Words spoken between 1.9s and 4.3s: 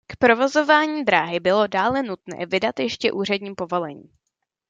nutné vydat ještě úřední povolení.